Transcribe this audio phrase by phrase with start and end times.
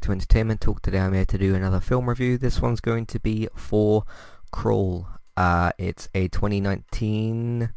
[0.00, 0.80] back to Entertainment Talk.
[0.80, 2.38] Today I'm here to do another film review.
[2.38, 4.04] This one's going to be for
[4.50, 5.06] Crawl.
[5.36, 7.70] Uh, it's a 2019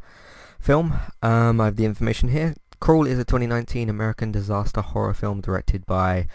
[0.57, 0.93] film.
[1.21, 2.55] Um, I have the information here.
[2.79, 6.27] Crawl is a 2019 American disaster horror film directed by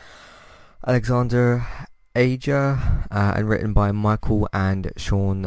[0.87, 1.67] Alexander
[2.15, 5.47] Aja uh, and written by Michael and Sean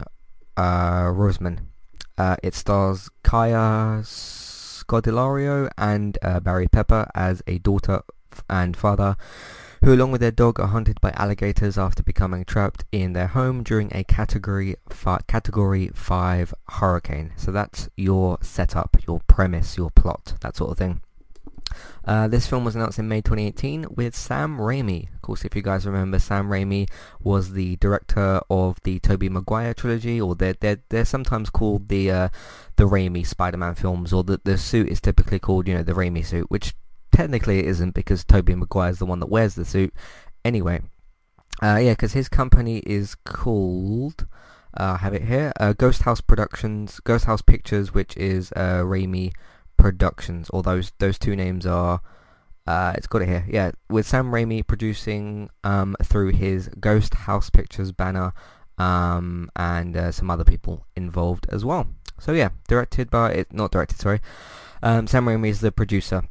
[0.58, 1.67] uh, Roseman.
[2.17, 8.02] Uh, it stars Kaya Scodelario and uh, Barry Pepper as a daughter
[8.50, 9.16] and father
[9.84, 13.63] who along with their dog are hunted by alligators after becoming trapped in their home
[13.63, 17.34] during a category fi- category 5 hurricane.
[17.35, 21.02] So that's your setup, your premise, your plot, that sort of thing.
[22.03, 25.13] Uh, this film was announced in May 2018 with Sam Raimi.
[25.13, 26.89] Of course, if you guys remember, Sam Raimi
[27.22, 32.11] was the director of the Tobey Maguire trilogy, or they're, they're, they're sometimes called the
[32.11, 32.30] uh,
[32.75, 36.25] the Raimi Spider-Man films, or the, the suit is typically called, you know, the Raimi
[36.25, 36.73] suit, which
[37.12, 39.94] technically it isn't because Maguire is the one that wears the suit.
[40.44, 40.81] Anyway,
[41.62, 44.26] uh, yeah, because his company is called,
[44.80, 48.81] uh, I have it here, uh, Ghost House Productions, Ghost House Pictures, which is uh,
[48.81, 49.31] Raimi
[49.78, 52.02] Productions, or those, those two names are,
[52.66, 57.50] uh, it's got it here, yeah, with Sam Raimi producing um, through his Ghost House
[57.50, 58.34] Pictures banner
[58.78, 61.88] um, and uh, some other people involved as well.
[62.20, 64.22] So yeah, directed by, it's not directed, sorry,
[64.81, 66.23] um, Sam Raimi is the producer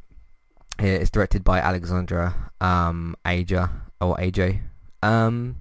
[0.87, 4.61] it's directed by Alexandra um, Aja or AJ.
[5.03, 5.57] Um,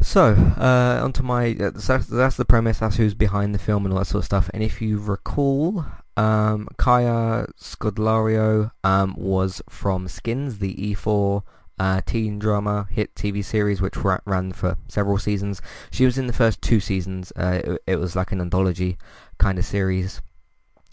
[0.00, 2.78] so uh, onto my that's, that's the premise.
[2.78, 4.50] That's who's behind the film and all that sort of stuff.
[4.54, 5.84] And if you recall,
[6.16, 11.42] um, Kaya Scodelario um, was from Skins, the E4
[11.80, 15.60] uh, teen drama hit TV series, which ran for several seasons.
[15.90, 17.32] She was in the first two seasons.
[17.36, 18.98] Uh, it, it was like an anthology
[19.38, 20.20] kind of series.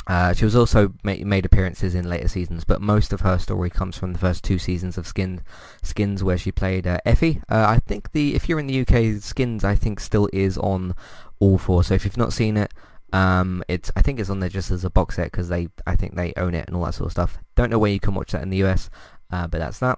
[0.08, 3.70] Uh, she was also ma- made appearances in later seasons, but most of her story
[3.70, 5.42] comes from the first two seasons of Skin,
[5.82, 7.42] Skins, where she played uh, Effie.
[7.50, 10.94] Uh, I think the if you're in the UK, Skins I think still is on
[11.40, 11.84] all four.
[11.84, 12.72] So if you've not seen it,
[13.14, 15.96] um, it's I think it's on there just as a box set because they I
[15.96, 17.40] think they own it and all that sort of stuff.
[17.56, 18.90] Don't know where you can watch that in the US,
[19.32, 19.98] uh, but that's that.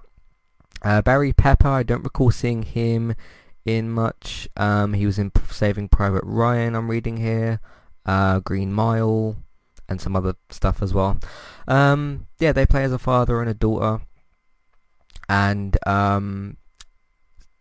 [0.82, 3.14] Uh, Barry Pepper, I don't recall seeing him
[3.66, 4.48] in much.
[4.56, 6.74] Um, he was in Saving Private Ryan.
[6.74, 7.60] I'm reading here.
[8.06, 9.36] Uh, Green Mile
[9.88, 11.18] and some other stuff as well.
[11.66, 14.02] Um, yeah, they play as a father and a daughter,
[15.28, 16.56] and um,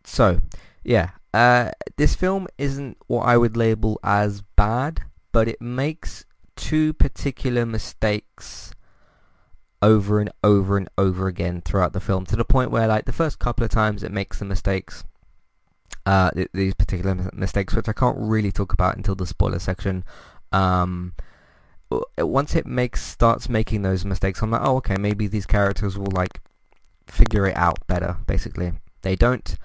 [0.04, 0.40] so
[0.84, 5.02] yeah, uh, this film isn't what I would label as bad,
[5.32, 8.74] but it makes two particular mistakes
[9.82, 13.14] over and over and over again throughout the film to the point where like the
[13.14, 15.04] first couple of times it makes the mistakes
[16.06, 20.04] uh, th- these particular mistakes which I can't really talk about until the spoiler section
[20.52, 21.14] um,
[22.18, 26.12] once it makes starts making those mistakes, I'm like, oh, okay, maybe these characters will
[26.12, 26.42] like
[27.08, 28.18] figure it out better.
[28.28, 29.56] Basically, they don't,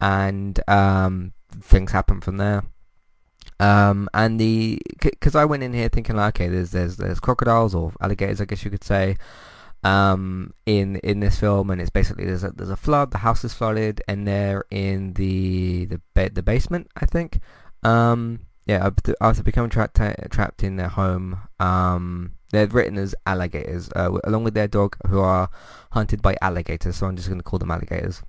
[0.00, 2.64] and um, things happen from there.
[3.60, 7.74] Um, and the because I went in here thinking like, okay, there's there's there's crocodiles
[7.74, 9.16] or alligators, I guess you could say,
[9.84, 13.44] um, in in this film, and it's basically there's a there's a flood, the house
[13.44, 17.40] is flooded, and they're in the the ba- the basement, I think.
[17.82, 24.16] Um, yeah, after becoming trapped trapped in their home, um, they're written as alligators, uh,
[24.24, 25.50] along with their dog, who are
[25.92, 26.96] hunted by alligators.
[26.96, 28.22] So I'm just going to call them alligators.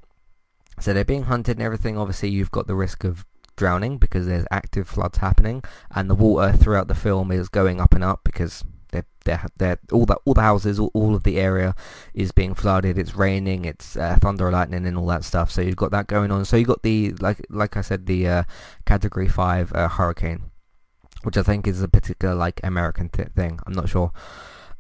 [0.80, 1.98] So they're being hunted and everything.
[1.98, 3.26] Obviously, you've got the risk of
[3.56, 7.94] drowning because there's active floods happening, and the water throughout the film is going up
[7.94, 8.64] and up because
[8.96, 11.76] they're, they're, they're, all the all the houses, all, all of the area
[12.14, 12.98] is being flooded.
[12.98, 15.52] It's raining, it's uh, thunder, lightning, and all that stuff.
[15.52, 16.46] So you've got that going on.
[16.46, 18.44] So you've got the like like I said, the uh,
[18.86, 20.52] Category Five uh, hurricane,
[21.24, 23.60] which I think is a particular like American th- thing.
[23.66, 24.12] I'm not sure.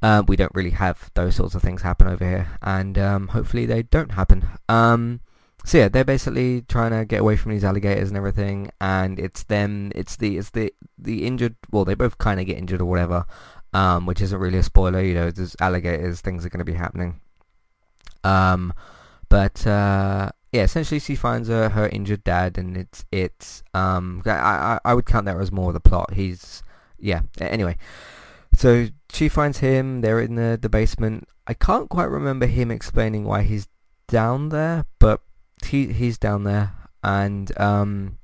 [0.01, 3.65] Uh, we don't really have those sorts of things happen over here, and um, hopefully
[3.65, 4.47] they don't happen.
[4.69, 5.21] Um,
[5.65, 9.41] so yeah, they're basically trying to get away from these alligators and everything, and it's
[9.43, 11.55] them, it's the, it's the, the injured.
[11.71, 13.25] Well, they both kind of get injured or whatever,
[13.75, 15.01] um, which isn't really a spoiler.
[15.01, 17.19] You know, there's alligators, things are going to be happening.
[18.23, 18.73] Um,
[19.27, 24.79] but uh, yeah, essentially she finds her, her injured dad, and it's it's um, I,
[24.85, 26.13] I would count that as more of the plot.
[26.13, 26.63] He's
[26.97, 27.23] yeah.
[27.41, 27.75] Anyway,
[28.53, 29.99] so she finds him.
[29.99, 31.27] They're in the the basement.
[31.45, 33.67] I can't quite remember him explaining why he's
[34.07, 35.19] down there, but
[35.65, 36.71] he he's down there,
[37.03, 38.19] and um,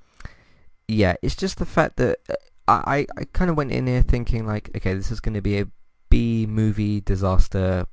[0.87, 2.19] yeah, it's just the fact that
[2.67, 5.59] I, I kind of went in here thinking like, okay, this is going to be
[5.59, 5.67] a
[6.09, 7.85] B movie disaster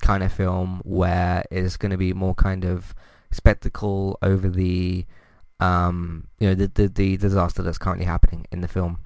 [0.00, 2.94] kind of film where it's going to be more kind of
[3.30, 5.06] spectacle over the,
[5.60, 8.98] um, you know, the, the, the disaster that's currently happening in the film.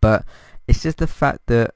[0.00, 0.24] But
[0.68, 1.74] it's just the fact that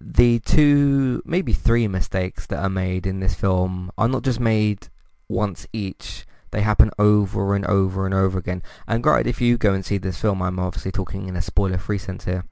[0.00, 4.88] the two, maybe three mistakes that are made in this film are not just made
[5.28, 6.24] once each.
[6.50, 8.62] They happen over and over and over again.
[8.86, 11.98] And granted, if you go and see this film, I'm obviously talking in a spoiler-free
[11.98, 12.44] sense here.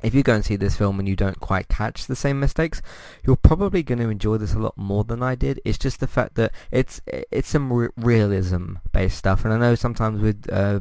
[0.00, 2.80] If you go and see this film and you don't quite catch the same mistakes,
[3.26, 5.60] you're probably going to enjoy this a lot more than I did.
[5.64, 10.20] It's just the fact that it's it's some re- realism-based stuff, and I know sometimes
[10.20, 10.80] with uh,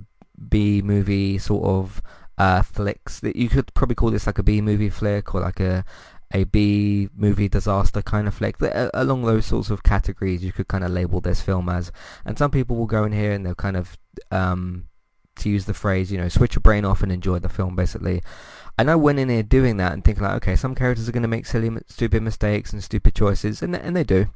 [0.49, 2.01] B movie sort of
[2.37, 5.59] uh, flicks that you could probably call this like a B movie flick or like
[5.59, 5.83] a
[6.33, 8.57] a B movie disaster kind of flick.
[8.93, 11.91] Along those sorts of categories, you could kind of label this film as.
[12.25, 13.97] And some people will go in here and they'll kind of,
[14.31, 14.87] um,
[15.37, 18.21] to use the phrase, you know, switch your brain off and enjoy the film, basically.
[18.77, 21.23] And I went in here doing that and thinking like, okay, some characters are going
[21.23, 24.27] to make silly, stupid mistakes and stupid choices, and and they do.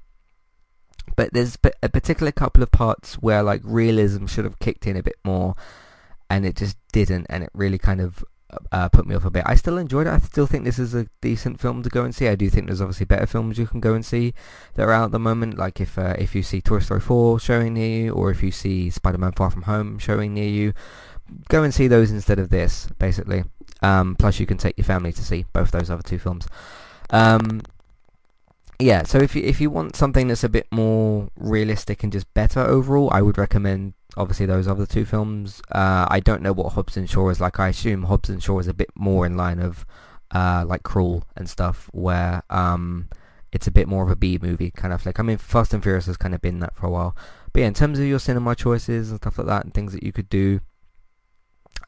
[1.15, 5.03] But there's a particular couple of parts where like realism should have kicked in a
[5.03, 5.55] bit more,
[6.29, 8.23] and it just didn't, and it really kind of
[8.71, 9.43] uh, put me off a bit.
[9.45, 10.11] I still enjoyed it.
[10.13, 12.27] I still think this is a decent film to go and see.
[12.27, 14.33] I do think there's obviously better films you can go and see
[14.75, 15.57] that are out at the moment.
[15.57, 18.51] Like if uh, if you see Toy Story 4 showing near you, or if you
[18.51, 20.73] see Spider-Man Far From Home showing near you,
[21.49, 23.43] go and see those instead of this, basically.
[23.81, 26.47] Um, plus, you can take your family to see both those other two films.
[27.09, 27.61] Um,
[28.81, 32.31] yeah, so if you if you want something that's a bit more realistic and just
[32.33, 35.61] better overall, I would recommend obviously those other two films.
[35.71, 37.59] Uh, I don't know what Hobbs and Shaw is like.
[37.59, 39.85] I assume Hobbs and Shaw is a bit more in line of
[40.31, 43.09] uh, like Crawl and stuff, where um,
[43.51, 45.19] it's a bit more of a B movie kind of like.
[45.19, 47.15] I mean, Fast and Furious has kind of been that for a while.
[47.53, 50.03] But yeah, in terms of your cinema choices and stuff like that, and things that
[50.03, 50.61] you could do,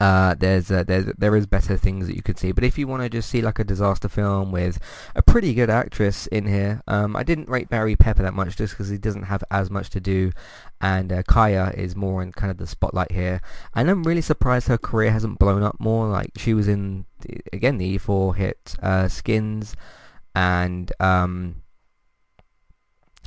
[0.03, 2.51] uh, there's uh, there's there is better things that you could see.
[2.51, 4.77] But if you want to just see like a disaster film with
[5.15, 8.73] a pretty good actress in here, um, I didn't rate Barry Pepper that much just
[8.73, 10.33] because he doesn't have as much to do,
[10.81, 13.39] and uh, Kaya is more in kind of the spotlight here.
[13.73, 16.09] And I'm really surprised her career hasn't blown up more.
[16.09, 17.05] Like she was in
[17.53, 19.73] again the E4 hit uh, Skins,
[20.35, 21.61] and um,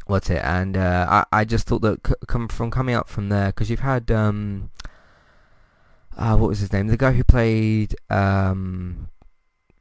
[0.05, 0.43] what's it?
[0.45, 3.71] And uh, I I just thought that c- come from coming up from there because
[3.71, 4.69] you've had um
[6.17, 6.89] uh, what was his name?
[6.89, 9.09] The guy who played um,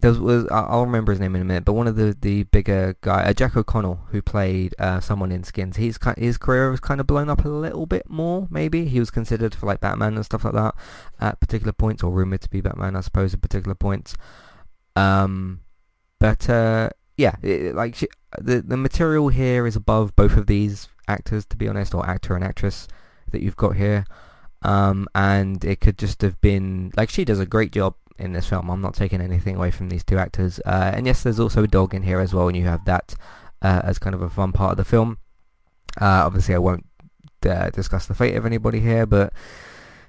[0.06, 2.44] there was, was I'll remember his name in a minute, but one of the, the
[2.44, 6.80] bigger guy, uh, Jack O'Connell, who played uh, someone in Skins, he's his career was
[6.80, 8.48] kind of blown up a little bit more.
[8.52, 10.76] Maybe he was considered for like Batman and stuff like that
[11.20, 14.16] at particular points, or rumored to be Batman, I suppose, at particular points.
[14.96, 15.62] Um,
[16.20, 20.90] but uh, yeah, it, like she, the the material here is above both of these
[21.08, 22.88] actors, to be honest, or actor and actress
[23.32, 24.06] that you've got here.
[24.66, 28.50] Um, and it could just have been like she does a great job in this
[28.50, 28.70] film.
[28.70, 30.60] I'm not taking anything away from these two actors.
[30.66, 33.14] Uh, and yes, there's also a dog in here as well, and you have that
[33.62, 35.20] uh, as kind of a fun part of the film.
[36.02, 36.86] Uh, obviously, I won't
[37.48, 39.34] uh, discuss the fate of anybody here, but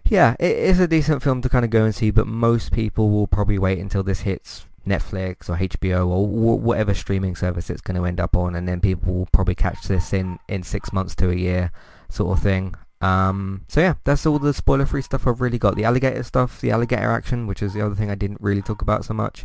[0.08, 2.10] yeah, it is a decent film to kind of go and see.
[2.10, 6.94] But most people will probably wait until this hits Netflix or HBO or w- whatever
[6.94, 10.14] streaming service it's going to end up on, and then people will probably catch this
[10.14, 11.72] in in six months to a year,
[12.08, 12.74] sort of thing.
[13.00, 15.76] Um, so yeah, that's all the spoiler-free stuff I've really got.
[15.76, 18.82] The alligator stuff, the alligator action, which is the other thing I didn't really talk
[18.82, 19.44] about so much,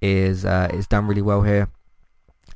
[0.00, 1.68] is uh, is done really well here,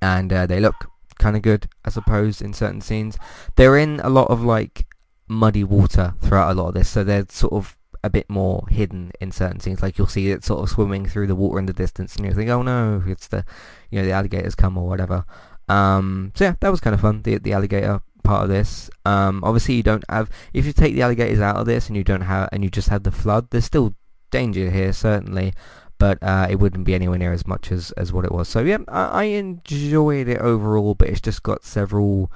[0.01, 3.19] and uh, they look kind of good, I suppose, in certain scenes.
[3.57, 4.87] They're in a lot of like
[5.27, 9.11] muddy water throughout a lot of this, so they're sort of a bit more hidden
[9.21, 9.83] in certain scenes.
[9.83, 12.33] Like you'll see it sort of swimming through the water in the distance, and you
[12.33, 13.45] think, oh no, it's the
[13.91, 15.25] you know the alligators come or whatever.
[15.69, 17.23] Um, so yeah, that was kind of fun.
[17.23, 18.91] The the alligator part of this.
[19.07, 22.05] Um, obviously, you don't have if you take the alligators out of this and you
[22.05, 23.49] don't have and you just have the flood.
[23.51, 23.95] There's still
[24.31, 25.55] danger here, certainly,
[25.99, 28.47] but uh, it wouldn't be anywhere near as much as as what it was.
[28.49, 32.31] So yeah, I, I enjoyed it overall, but it's just got several.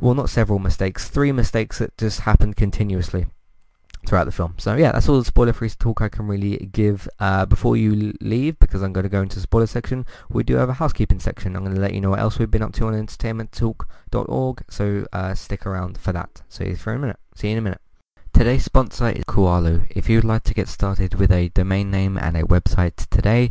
[0.00, 1.08] Well, not several mistakes.
[1.08, 3.26] Three mistakes that just happened continuously
[4.06, 4.54] throughout the film.
[4.58, 8.58] So yeah, that's all the spoiler-free talk I can really give uh, before you leave,
[8.58, 10.06] because I'm going to go into the spoiler section.
[10.28, 11.56] We do have a housekeeping section.
[11.56, 15.06] I'm going to let you know what else we've been up to on entertainmenttalk.org, so
[15.12, 16.42] uh, stick around for that.
[16.48, 17.18] See you for a minute.
[17.34, 17.80] See you in a minute.
[18.32, 19.86] Today's sponsor is Kualu.
[19.90, 23.50] If you'd like to get started with a domain name and a website today,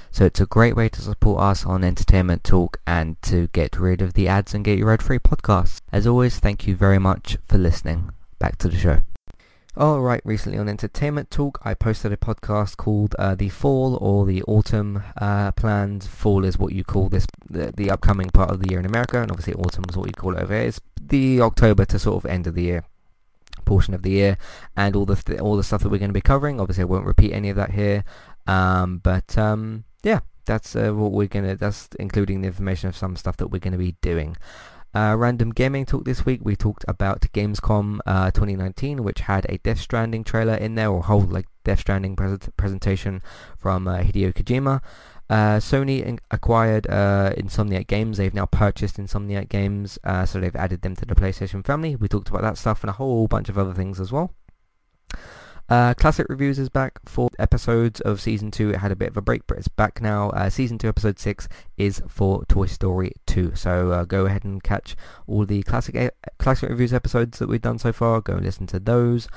[0.13, 4.01] So it's a great way to support us on Entertainment Talk and to get rid
[4.01, 5.79] of the ads and get your ad-free podcasts.
[5.91, 8.11] As always, thank you very much for listening.
[8.37, 8.99] Back to the show.
[9.77, 14.43] Alright, recently on Entertainment Talk I posted a podcast called uh, The Fall or The
[14.43, 16.07] Autumn uh, Plans.
[16.07, 19.21] Fall is what you call this, the, the, upcoming part of the year in America
[19.21, 20.67] and obviously autumn is what you call it over here.
[20.67, 22.83] It's the October to sort of end of the year
[23.63, 24.37] portion of the year
[24.75, 26.59] and all the th- all the stuff that we're going to be covering.
[26.59, 28.03] Obviously I won't repeat any of that here,
[28.47, 33.15] um, but um, yeah, that's uh, what we're to, that's including the information of some
[33.15, 34.35] stuff that we're to be doing.
[34.93, 36.41] Uh, random gaming talk this week.
[36.43, 41.03] We talked about Gamescom uh, 2019, which had a Death Stranding trailer in there, or
[41.03, 43.21] whole like Death Stranding presentation
[43.57, 44.81] from uh, Hideo Kojima.
[45.29, 48.17] Uh, Sony in- acquired uh, Insomniac Games.
[48.17, 51.95] They've now purchased Insomniac Games, uh, so they've added them to the PlayStation family.
[51.95, 54.33] We talked about that stuff and a whole bunch of other things as well.
[55.69, 58.71] Uh, Classic Reviews is back for episodes of Season 2.
[58.71, 60.29] It had a bit of a break, but it's back now.
[60.31, 63.55] Uh, season 2, Episode 6 is for Toy Story 2.
[63.55, 64.95] So uh, go ahead and catch
[65.27, 68.19] all the Classic a- Classic Reviews episodes that we've done so far.
[68.19, 69.29] Go and listen to those.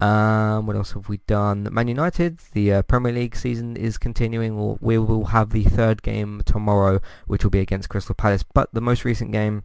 [0.00, 1.68] Um, what else have we done?
[1.70, 4.56] Man United, the uh, Premier League season is continuing.
[4.56, 8.42] We'll, we will have the third game tomorrow, which will be against Crystal Palace.
[8.42, 9.64] But the most recent game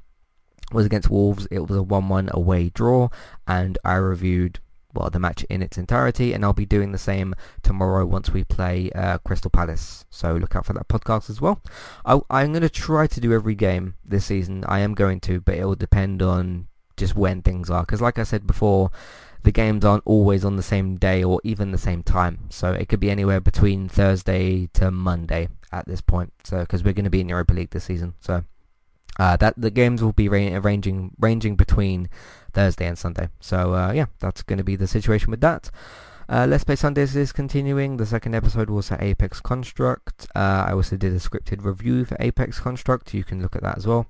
[0.71, 1.47] was against Wolves.
[1.49, 3.09] It was a 1-1 away draw,
[3.47, 4.59] and I reviewed
[4.93, 8.43] well, the match in its entirety, and I'll be doing the same tomorrow once we
[8.43, 10.05] play uh, Crystal Palace.
[10.09, 11.61] So look out for that podcast as well.
[12.05, 14.65] I, am going to try to do every game this season.
[14.67, 16.67] I am going to, but it will depend on
[16.97, 17.83] just when things are.
[17.83, 18.89] Because like I said before,
[19.43, 22.47] the games aren't always on the same day or even the same time.
[22.49, 26.33] So it could be anywhere between Thursday to Monday at this point.
[26.43, 28.43] So because we're going to be in Europa League this season, so.
[29.17, 32.07] Uh, that the games will be ra- ranging ranging between
[32.49, 33.29] Thursday and Sunday.
[33.39, 35.69] So uh, yeah, that's going to be the situation with that.
[36.27, 37.97] Uh, Let's Play Sundays is continuing.
[37.97, 40.27] The second episode was at Apex Construct.
[40.35, 43.15] Uh, I also did a scripted review for Apex Construct.
[43.15, 44.05] You can look at that as well.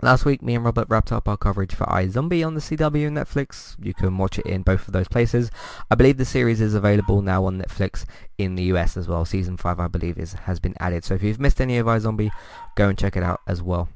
[0.00, 3.16] Last week, me and Robert wrapped up our coverage for iZombie on the CW and
[3.16, 3.76] Netflix.
[3.80, 5.48] You can watch it in both of those places.
[5.90, 8.04] I believe the series is available now on Netflix
[8.36, 9.24] in the US as well.
[9.24, 11.04] Season 5, I believe, is has been added.
[11.04, 12.30] So if you've missed any of iZombie,
[12.74, 13.88] go and check it out as well.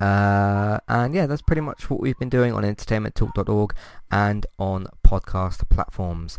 [0.00, 3.74] Uh, and yeah, that's pretty much what we've been doing on entertainmenttalk.org
[4.10, 6.38] and on podcast platforms.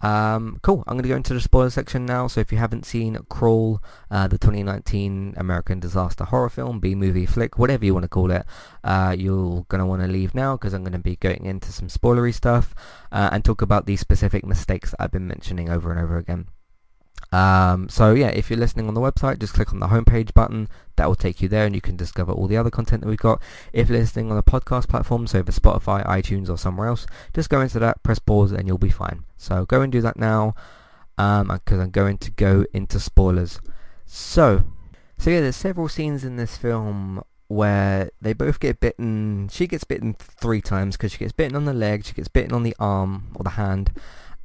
[0.00, 0.84] Um, cool.
[0.86, 2.26] I'm going to go into the spoiler section now.
[2.26, 7.58] So if you haven't seen Crawl, uh, the 2019 American disaster horror film, B-movie flick,
[7.58, 8.44] whatever you want to call it,
[8.84, 11.72] uh, you're going to want to leave now because I'm going to be going into
[11.72, 12.74] some spoilery stuff
[13.10, 16.48] uh, and talk about these specific mistakes that I've been mentioning over and over again.
[17.36, 20.68] Um, so yeah, if you're listening on the website, just click on the homepage button.
[20.96, 23.18] That will take you there and you can discover all the other content that we've
[23.18, 23.42] got.
[23.74, 27.50] If you're listening on a podcast platform, so for Spotify, iTunes or somewhere else, just
[27.50, 29.24] go into that, press pause and you'll be fine.
[29.36, 30.54] So go and do that now
[31.16, 33.60] because um, I'm going to go into spoilers.
[34.06, 34.64] So,
[35.18, 39.50] so yeah, there's several scenes in this film where they both get bitten.
[39.52, 42.54] She gets bitten three times because she gets bitten on the leg, she gets bitten
[42.54, 43.92] on the arm or the hand,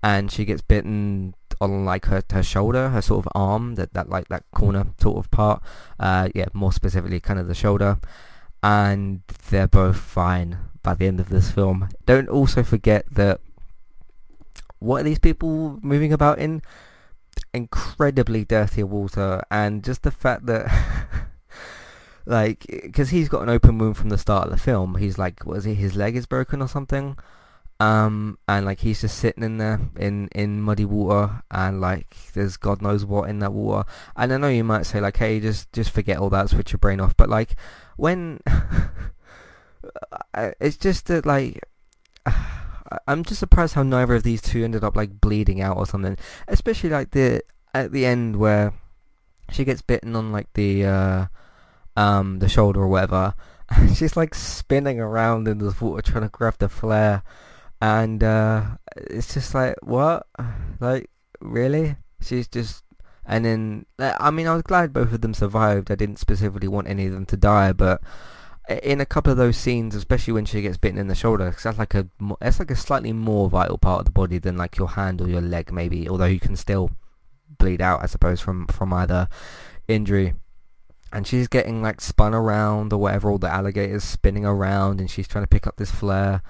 [0.03, 4.09] and she gets bitten on like her her shoulder, her sort of arm, that that
[4.09, 5.61] like that corner sort of part.
[5.99, 7.99] Uh, yeah, more specifically, kind of the shoulder.
[8.63, 11.89] And they're both fine by the end of this film.
[12.05, 13.39] Don't also forget that
[14.79, 16.61] what are these people moving about in?
[17.53, 20.67] Incredibly dirty water, and just the fact that.
[22.25, 24.95] like, because he's got an open wound from the start of the film.
[24.95, 27.17] He's like, was it his leg is broken or something?
[27.81, 32.55] Um, and like he's just sitting in there in, in muddy water and like there's
[32.55, 33.89] God knows what in that water.
[34.15, 36.77] And I know you might say like, hey, just, just forget all that, switch your
[36.77, 37.17] brain off.
[37.17, 37.55] But like
[37.97, 38.39] when,
[40.37, 41.63] it's just that like,
[43.07, 46.19] I'm just surprised how neither of these two ended up like bleeding out or something.
[46.47, 47.41] Especially like the,
[47.73, 48.73] at the end where
[49.51, 51.25] she gets bitten on like the, uh,
[51.97, 53.33] um, the shoulder or whatever.
[53.95, 57.23] she's like spinning around in the water trying to grab the flare
[57.81, 58.63] and uh,
[58.95, 60.27] it's just like what,
[60.79, 61.09] like
[61.39, 61.97] really?
[62.21, 62.83] She's just,
[63.25, 65.91] and then I mean I was glad both of them survived.
[65.91, 68.01] I didn't specifically want any of them to die, but
[68.83, 71.63] in a couple of those scenes, especially when she gets bitten in the shoulder, cause
[71.63, 72.07] that's like a
[72.39, 75.27] that's like a slightly more vital part of the body than like your hand or
[75.27, 76.07] your leg, maybe.
[76.07, 76.91] Although you can still
[77.57, 79.27] bleed out, I suppose, from from either
[79.87, 80.35] injury.
[81.13, 85.27] And she's getting like spun around or whatever, all the alligators spinning around, and she's
[85.27, 86.41] trying to pick up this flare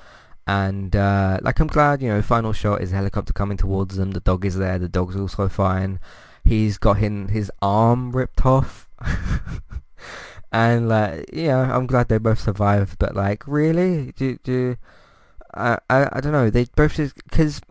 [0.48, 4.12] and uh, like I'm glad you know final shot is a helicopter coming towards them.
[4.12, 4.80] The dog is there.
[4.80, 6.00] The dog's also fine.
[6.44, 8.90] He's got him, his arm ripped off.
[10.52, 13.00] And like yeah I'm glad they both survived.
[13.00, 14.12] But like really?
[14.12, 14.76] Do, do
[15.54, 16.50] I, I, I don't know.
[16.50, 17.62] They both just because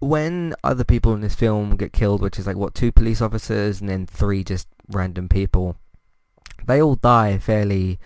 [0.00, 3.80] when other people in this film get killed, which is like what two police officers
[3.80, 5.76] and then three just random people,
[6.66, 7.98] they all die fairly.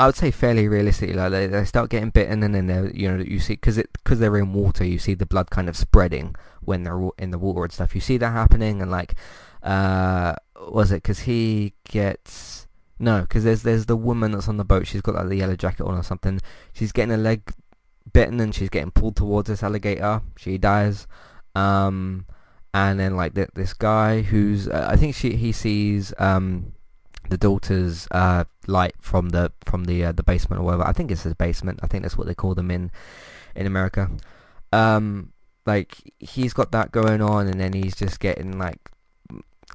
[0.00, 1.14] I would say fairly realistically.
[1.14, 3.92] Like they, they start getting bitten, and then they you know you see because it
[3.92, 7.38] because they're in water, you see the blood kind of spreading when they're in the
[7.38, 7.94] water and stuff.
[7.94, 9.14] You see that happening, and like,
[9.62, 10.36] uh,
[10.68, 12.66] was it because he gets
[12.98, 13.20] no?
[13.20, 14.86] Because there's there's the woman that's on the boat.
[14.86, 16.40] She's got like the yellow jacket on or something.
[16.72, 17.52] She's getting a leg
[18.10, 20.22] bitten and she's getting pulled towards this alligator.
[20.38, 21.06] She dies.
[21.54, 22.24] Um,
[22.72, 26.72] and then like th- this guy who's uh, I think she he sees um,
[27.30, 30.86] the daughter's uh, light from the from the uh, the basement or whatever.
[30.86, 31.80] I think it's his basement.
[31.82, 32.90] I think that's what they call them in
[33.54, 34.10] in America.
[34.72, 35.32] Um,
[35.66, 38.90] like he's got that going on, and then he's just getting like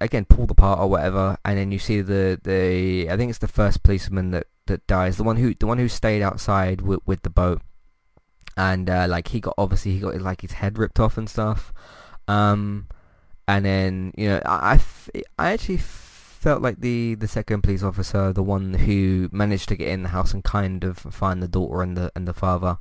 [0.01, 1.37] again pulled apart or whatever.
[1.43, 5.17] And then you see the the I think it's the first policeman that that dies.
[5.17, 7.61] The one who the one who stayed outside with with the boat
[8.57, 11.73] and uh, like he got obviously he got like his head ripped off and stuff.
[12.27, 12.87] Um,
[13.47, 14.79] and then you know I,
[15.37, 15.77] I, actually
[16.45, 20.09] felt like the the second police officer, the one who managed to get in the
[20.09, 22.77] house and kind of find the daughter and the and the father.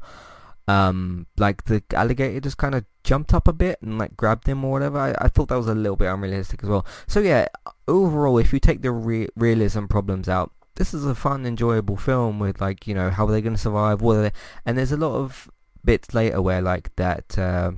[0.68, 4.64] Um, like the alligator just kind of jumped up a bit and like grabbed him
[4.64, 4.98] or whatever.
[4.98, 6.84] I, I thought that was a little bit unrealistic as well.
[7.06, 7.46] So yeah,
[7.88, 12.38] overall, if you take the re- realism problems out, this is a fun, enjoyable film
[12.38, 14.02] with like you know how are they going to survive?
[14.02, 14.32] What they?
[14.66, 15.50] And there's a lot of
[15.82, 17.72] bits later where like that uh,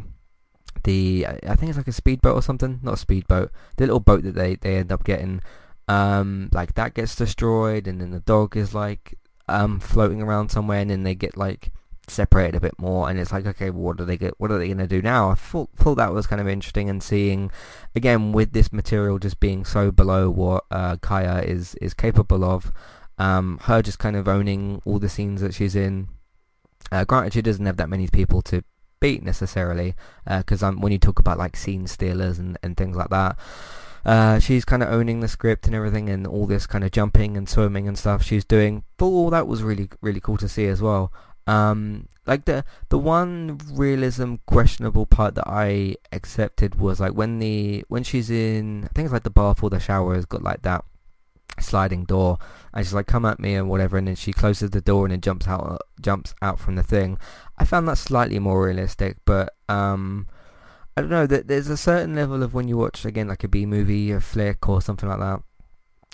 [0.83, 4.25] the I think it's like a speedboat or something, not a speedboat, the little boat
[4.25, 5.43] that they they end up getting,
[5.89, 10.81] um, like that gets destroyed, and then the dog is like um floating around somewhere,
[10.81, 11.71] and then they get like
[12.09, 14.35] separated a bit more, and it's like okay, what do they get?
[14.39, 15.31] What are they gonna do now?
[15.31, 17.51] I thought thought that was kind of interesting, and seeing
[17.95, 22.73] again with this material just being so below what uh, Kaya is is capable of.
[23.19, 26.09] Um, her just kind of owning all the scenes that she's in,
[26.93, 28.63] uh, granted, she doesn't have that many people to
[29.01, 29.95] beat necessarily,
[30.27, 33.39] because uh, um, when you talk about like scene stealers and, and things like that,
[34.07, 37.37] uh, she's kind of owning the script and everything, and all this kind of jumping
[37.37, 38.85] and swimming and stuff she's doing.
[38.97, 41.13] But all that was really really cool to see as well.
[41.47, 47.85] Um, like the the one realism questionable part that I accepted was like when the
[47.89, 50.63] when she's in I think it's like the bath or the shower has got like
[50.63, 50.85] that
[51.61, 52.39] sliding door
[52.75, 55.13] and she's like come at me and whatever and then she closes the door and
[55.13, 57.19] then jumps out jumps out from the thing
[57.57, 60.27] i found that slightly more realistic but um
[60.97, 63.67] i don't know there's a certain level of when you watch again like a b
[63.67, 65.41] movie a flick or something like that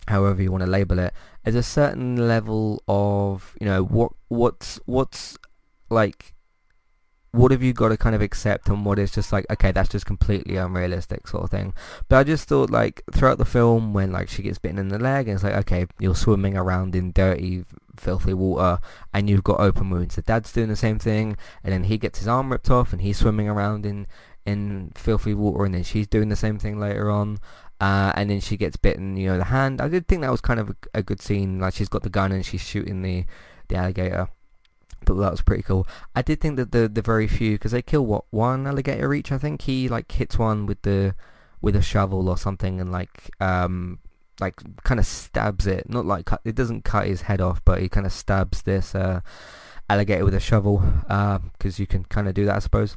[0.08, 1.12] however you want to label it
[1.44, 5.38] there's a certain level of you know what what's what's
[5.88, 6.34] like
[7.32, 9.88] what have you got to kind of accept and what is just like okay that's
[9.88, 11.72] just completely unrealistic sort of thing.
[12.08, 14.98] But i just thought like throughout the film when like she gets bitten in the
[14.98, 17.64] leg and it's like okay you're swimming around in dirty
[17.96, 18.80] filthy water
[19.14, 20.16] and you've got open wounds.
[20.16, 23.00] The dad's doing the same thing and then he gets his arm ripped off and
[23.00, 24.06] he's swimming around in
[24.44, 27.38] in filthy water and then she's doing the same thing later on
[27.80, 30.40] uh, and then she gets bitten you know the hand i did think that was
[30.40, 33.24] kind of a, a good scene like she's got the gun and she's shooting the
[33.68, 34.28] the alligator
[35.04, 35.86] thought that was pretty cool.
[36.14, 39.32] I did think that the the very few because they kill what one alligator each.
[39.32, 41.14] I think he like hits one with the
[41.60, 43.98] with a shovel or something and like um
[44.40, 45.88] like kind of stabs it.
[45.88, 48.94] Not like cut, it doesn't cut his head off, but he kind of stabs this
[48.94, 49.20] uh,
[49.88, 50.78] alligator with a shovel
[51.58, 52.96] because uh, you can kind of do that, I suppose.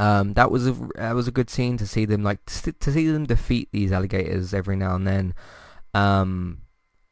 [0.00, 3.06] Um, that was a that was a good scene to see them like to see
[3.06, 5.34] them defeat these alligators every now and then.
[5.92, 6.62] Um,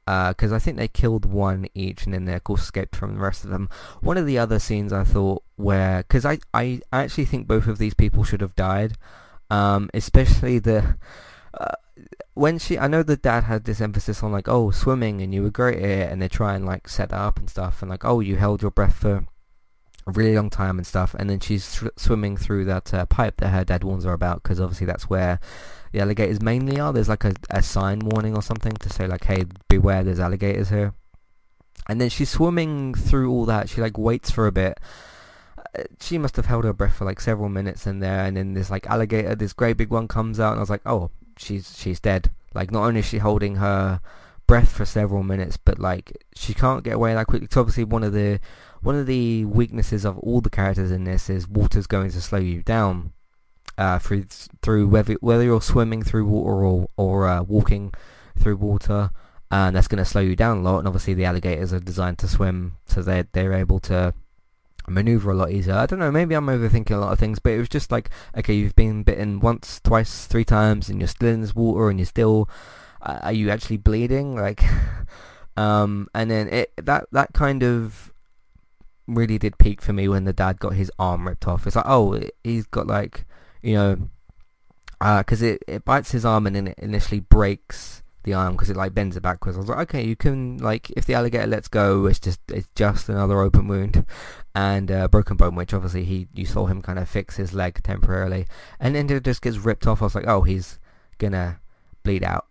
[0.07, 3.13] because uh, I think they killed one each and then they of course escaped from
[3.13, 3.69] the rest of them.
[4.01, 7.77] One of the other scenes I thought where, because I, I actually think both of
[7.77, 8.97] these people should have died,
[9.51, 10.97] um, especially the,
[11.61, 11.75] uh,
[12.33, 15.43] when she, I know the dad had this emphasis on like, oh, swimming and you
[15.43, 17.91] were great at it and they try and like set that up and stuff and
[17.91, 19.27] like, oh, you held your breath for
[20.09, 23.49] a really long time and stuff and then she's swimming through that uh, pipe that
[23.49, 25.39] her dad warns her about because obviously that's where
[25.93, 26.93] the alligators mainly are.
[26.93, 30.69] There's like a, a sign warning or something to say like, hey, beware, there's alligators
[30.69, 30.95] here.
[31.89, 33.69] And then she's swimming through all that.
[33.69, 34.79] She like waits for a bit.
[35.57, 38.55] Uh, she must have held her breath for like several minutes in there, and then
[38.55, 41.79] this like alligator, this great big one comes out, and I was like, oh, she's
[41.79, 42.31] she's dead.
[42.55, 44.01] Like not only is she holding her
[44.47, 47.47] breath for several minutes, but like she can't get away that quickly.
[47.47, 48.39] It's obviously one of the
[48.83, 52.39] one of the weaknesses of all the characters in this is water's going to slow
[52.39, 53.13] you down
[53.79, 54.25] uh, through
[54.61, 57.95] through whether whether you're swimming through water or or uh, walking
[58.37, 59.11] through water,
[59.51, 60.81] and that's going to slow you down a lot.
[60.81, 64.13] And obviously, the alligators are designed to swim, so they they're able to
[64.89, 65.75] maneuver a lot easier.
[65.75, 68.11] I don't know, maybe I'm overthinking a lot of things, but it was just like,
[68.37, 71.99] okay, you've been bitten once, twice, three times, and you're still in this water, and
[71.99, 72.49] you're still,
[73.03, 74.35] uh, are you actually bleeding?
[74.35, 74.65] Like,
[75.57, 78.13] um, and then it that that kind of
[79.09, 81.67] really did peak for me when the dad got his arm ripped off.
[81.67, 83.25] It's like, oh, he's got like,
[83.63, 84.09] you know,
[85.01, 88.69] because uh, it, it bites his arm and then it initially breaks the arm because
[88.69, 89.57] it like bends it backwards.
[89.57, 92.69] I was like, okay, you can like if the alligator lets go, it's just it's
[92.75, 94.05] just another open wound
[94.55, 97.83] and uh, broken bone, which obviously he you saw him kind of fix his leg
[97.83, 98.47] temporarily,
[98.79, 100.03] and then it just gets ripped off.
[100.03, 100.79] I was like, oh, he's
[101.19, 101.61] gonna
[102.03, 102.47] bleed out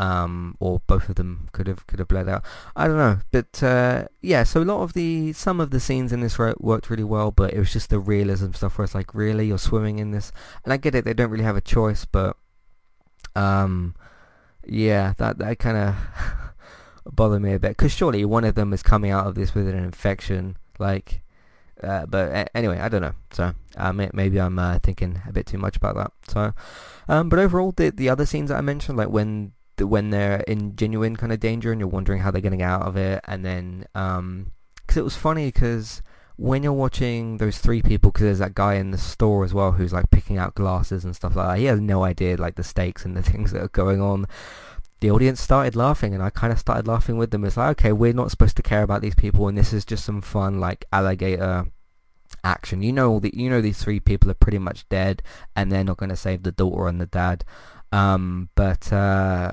[0.00, 2.42] um, or both of them could have could have bled out.
[2.74, 4.44] I don't know, but uh, yeah.
[4.44, 7.52] So a lot of the some of the scenes in this worked really well, but
[7.52, 10.32] it was just the realism stuff where it's like, really, you're swimming in this,
[10.64, 11.04] and I get it.
[11.04, 12.34] They don't really have a choice, but
[13.36, 13.94] um,
[14.66, 15.94] yeah, that that kind of
[17.12, 19.68] bothered me a bit because surely one of them is coming out of this with
[19.68, 21.22] an infection, like.
[21.82, 23.14] Uh, but anyway, I don't know.
[23.32, 26.12] So uh, maybe I'm uh, thinking a bit too much about that.
[26.28, 26.52] So,
[27.08, 29.52] um, but overall, the the other scenes that I mentioned, like when
[29.86, 32.96] when they're in genuine kind of danger and you're wondering how they're getting out of
[32.96, 34.52] it, and then because um,
[34.96, 36.02] it was funny because
[36.40, 39.72] when you're watching those three people, because there's that guy in the store as well
[39.72, 41.58] who's like picking out glasses and stuff like that.
[41.58, 44.26] He has no idea like the stakes and the things that are going on.
[45.00, 47.44] The audience started laughing, and I kind of started laughing with them.
[47.44, 50.04] It's like, okay, we're not supposed to care about these people, and this is just
[50.04, 51.66] some fun like alligator
[52.42, 52.82] action.
[52.82, 55.22] You know, all the, you know these three people are pretty much dead,
[55.54, 57.44] and they're not going to save the daughter and the dad.
[57.92, 59.52] Um, but uh,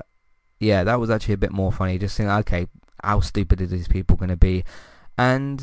[0.60, 1.98] yeah, that was actually a bit more funny.
[1.98, 2.66] Just saying, okay,
[3.02, 4.64] how stupid are these people going to be?
[5.16, 5.62] And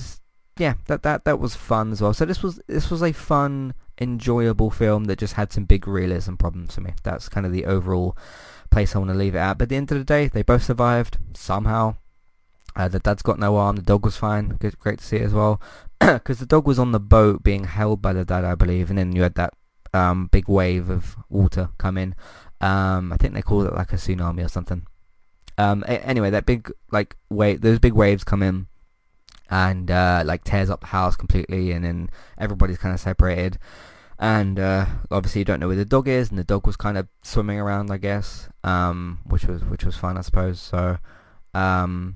[0.58, 2.14] yeah, that that that was fun as well.
[2.14, 6.36] So this was this was a fun, enjoyable film that just had some big realism
[6.36, 6.94] problems for me.
[7.04, 8.18] That's kind of the overall
[8.70, 9.58] place I want to leave it at.
[9.58, 11.96] But at the end of the day, they both survived somehow.
[12.76, 13.78] Uh, the dad's got no arm.
[13.78, 14.50] The dog was fine.
[14.50, 15.62] Good, great to see it as well.
[16.00, 19.00] Because the dog was on the boat being held by the dad, I believe, and
[19.00, 19.54] then you had that
[19.94, 22.16] um, big wave of water come in.
[22.66, 24.88] Um, I think they call it like a tsunami or something.
[25.58, 28.68] Um, a- anyway, that big like wave, those big waves come in
[29.50, 33.60] and uh, like tears up the house completely, and then everybody's kind of separated.
[34.18, 36.98] And uh, obviously, you don't know where the dog is, and the dog was kind
[36.98, 40.60] of swimming around, I guess, um, which was which was fun, I suppose.
[40.60, 40.98] So,
[41.54, 42.16] um,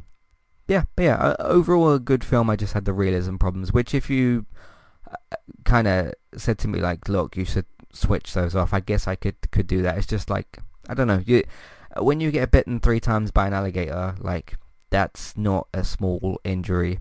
[0.68, 2.50] yeah, but yeah, overall a good film.
[2.50, 4.48] I just had the realism problems, which if you
[5.12, 8.74] uh, kind of said to me like, look, you should switch those off.
[8.74, 9.98] I guess I could could do that.
[9.98, 11.24] It's just like I don't know.
[11.26, 11.44] You
[11.98, 14.58] when you get bitten three times by an alligator, like
[14.90, 17.00] that's not a small injury.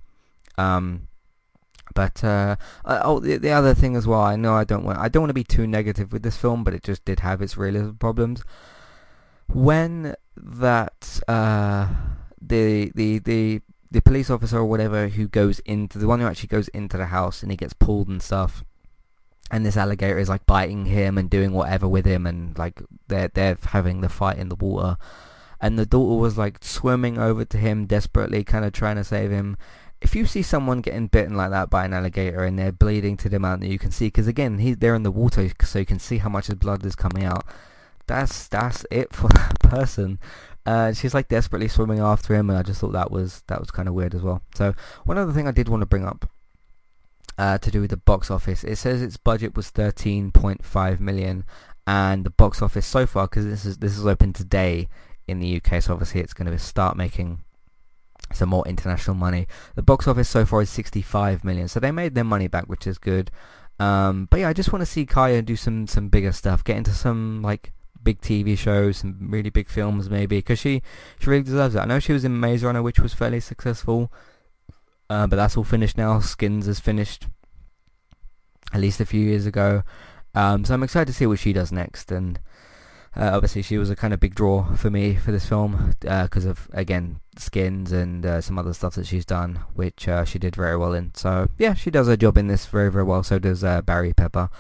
[0.57, 1.09] Um,
[1.94, 4.20] but uh, uh, oh, the, the other thing as well.
[4.20, 6.64] I know I don't want I don't want to be too negative with this film,
[6.64, 8.42] but it just did have its realism problems.
[9.53, 11.88] When that uh,
[12.40, 16.48] the the the the police officer or whatever who goes into the one who actually
[16.48, 18.62] goes into the house and he gets pulled and stuff
[19.51, 23.29] and this alligator is like biting him and doing whatever with him and like they're
[23.29, 24.97] they're having the fight in the water.
[25.61, 29.31] And the daughter was like swimming over to him desperately kind of trying to save
[29.31, 29.57] him.
[30.01, 33.29] If you see someone getting bitten like that by an alligator and they're bleeding to
[33.29, 35.87] the amount that you can see because again he's they're in the water so you
[35.87, 37.45] can see how much his blood is coming out.
[38.07, 40.19] That's that's it for that person.
[40.67, 43.71] Uh, she's like desperately swimming after him and I just thought that was that was
[43.71, 44.43] kind of weird as well.
[44.55, 46.31] So one other thing I did want to bring up
[47.38, 48.64] uh, to do with the box office.
[48.64, 51.44] It says its budget was 13.5 million,
[51.87, 54.88] and the box office so far, because this is this is open today
[55.27, 57.44] in the UK, so obviously it's going to start making
[58.33, 59.46] some more international money.
[59.74, 62.87] The box office so far is 65 million, so they made their money back, which
[62.87, 63.31] is good.
[63.79, 66.77] Um, but yeah, I just want to see Kaya do some some bigger stuff, get
[66.77, 67.72] into some like
[68.03, 70.83] big TV shows, some really big films maybe, because she
[71.20, 71.79] she really deserves it.
[71.79, 74.12] I know she was in Maze Runner, which was fairly successful.
[75.11, 76.21] Uh, but that's all finished now.
[76.21, 77.27] Skins is finished
[78.73, 79.83] at least a few years ago.
[80.35, 82.12] Um, so I'm excited to see what she does next.
[82.12, 82.38] And
[83.16, 86.47] uh, obviously she was a kind of big draw for me for this film because
[86.47, 90.38] uh, of, again, Skins and uh, some other stuff that she's done, which uh, she
[90.38, 91.14] did very well in.
[91.14, 93.23] So yeah, she does her job in this very, very well.
[93.23, 94.51] So does uh, Barry Pepper.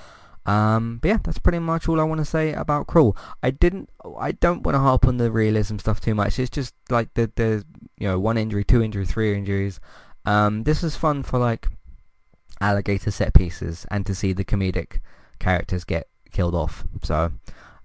[0.46, 3.14] Um, but yeah, that's pretty much all I want to say about Crawl.
[3.42, 6.38] I didn't, I don't want to harp on the realism stuff too much.
[6.38, 7.66] It's just like the, the,
[7.98, 9.78] you know, one injury, two injury, three injuries.
[10.28, 11.68] Um, this is fun for like
[12.60, 15.00] alligator set pieces and to see the comedic
[15.38, 16.84] characters get killed off.
[17.02, 17.32] So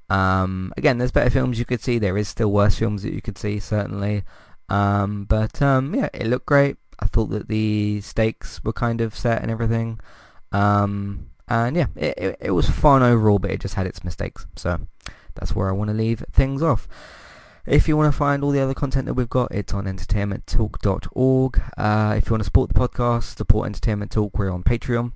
[0.10, 2.00] um, again, there's better films you could see.
[2.00, 4.24] There is still worse films that you could see, certainly.
[4.68, 6.76] Um, but um, yeah, it looked great.
[7.00, 10.02] I thought that the stakes were kind of set and everything.
[10.52, 14.48] Um, and yeah, it, it, it was fun overall, but it just had its mistakes.
[14.58, 14.82] So
[15.36, 16.90] that's where I want to leave things off.
[17.66, 21.62] If you want to find all the other content that we've got, it's on entertainmenttalk.org.
[21.78, 25.14] Uh, if you want to support the podcast, support Entertainment Talk, we're on Patreon.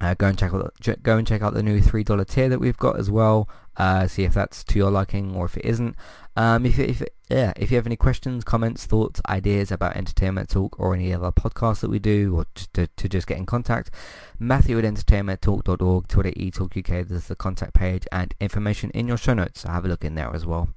[0.00, 2.60] uh, go and check out go and check out the new three dollar tier that
[2.60, 3.48] we've got as well.
[3.76, 5.94] Uh, see if that's to your liking or if it isn't.
[6.36, 10.80] Um, if if yeah, if you have any questions, comments, thoughts, ideas about Entertainment Talk
[10.80, 13.90] or any other podcasts that we do, or to, to just get in contact,
[14.38, 17.06] Matthew at entertainmenttalk.org, Twitter eTalkUK.
[17.08, 19.60] There's the contact page and information in your show notes.
[19.60, 20.70] So have a look in there as well.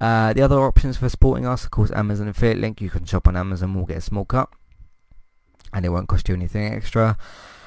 [0.00, 2.80] Uh, the other options for supporting us, of course, Amazon affiliate link.
[2.80, 3.74] You can shop on Amazon.
[3.74, 4.48] We'll get a small cut,
[5.72, 7.16] and it won't cost you anything extra.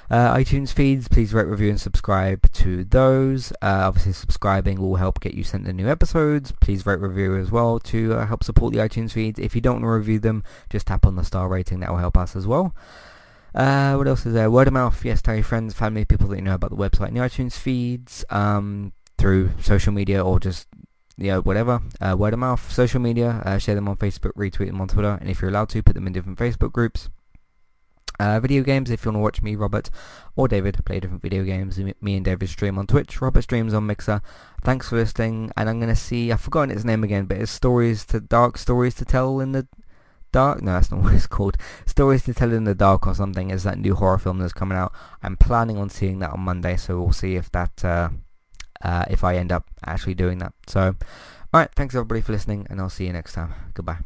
[0.09, 3.51] Uh, iTunes feeds, please rate, review and subscribe to those.
[3.61, 6.51] Uh, obviously subscribing will help get you sent the new episodes.
[6.59, 9.37] Please rate, review as well to uh, help support the iTunes feeds.
[9.39, 11.81] If you don't want to review them, just tap on the star rating.
[11.81, 12.75] That will help us as well.
[13.53, 14.49] Uh, what else is there?
[14.49, 15.03] Word of mouth.
[15.05, 17.53] Yes, tell your friends, family, people that you know about the website and the iTunes
[17.53, 20.67] feeds um, through social media or just
[21.19, 24.67] you know, whatever, uh, word of mouth, social media, uh, share them on Facebook, retweet
[24.67, 27.09] them on Twitter, and if you're allowed to, put them in different Facebook groups.
[28.19, 29.89] Uh, video games, if you want to watch me, Robert,
[30.35, 33.85] or David play different video games, me and David stream on Twitch, Robert streams on
[33.85, 34.21] Mixer.
[34.61, 37.51] Thanks for listening, and I'm going to see, I've forgotten its name again, but it's
[37.51, 39.67] Stories to Dark Stories to Tell in the
[40.31, 40.61] Dark?
[40.61, 41.57] No, that's not what it's called.
[41.85, 44.77] Stories to Tell in the Dark or something is that new horror film that's coming
[44.77, 44.93] out.
[45.23, 48.09] I'm planning on seeing that on Monday, so we'll see if that, uh,
[48.83, 50.53] uh, if I end up actually doing that.
[50.67, 50.95] So,
[51.53, 53.53] alright, thanks everybody for listening, and I'll see you next time.
[53.73, 53.99] Goodbye.